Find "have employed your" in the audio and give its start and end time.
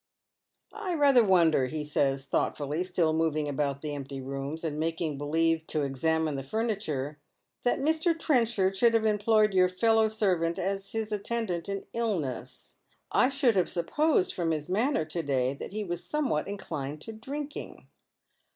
8.95-9.69